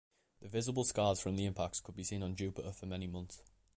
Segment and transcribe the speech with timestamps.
[0.41, 3.43] The visible scars from the impacts could be seen on Jupiter for many months.